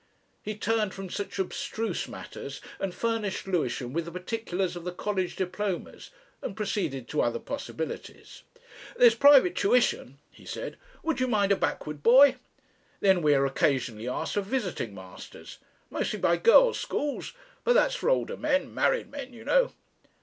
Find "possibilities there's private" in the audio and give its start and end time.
7.37-9.55